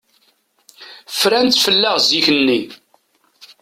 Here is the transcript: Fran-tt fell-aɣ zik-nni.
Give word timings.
Fran-tt 1.19 1.61
fell-aɣ 1.65 1.95
zik-nni. 2.07 2.61